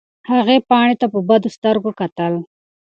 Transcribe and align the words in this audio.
هغې 0.31 0.57
پاڼې 0.69 0.95
ته 1.01 1.05
په 1.13 1.19
بدو 1.27 1.49
سترګو 1.55 1.91
کتل. 1.99 2.33